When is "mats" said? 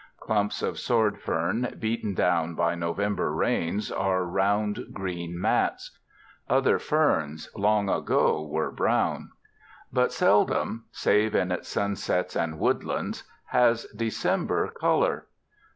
5.39-5.95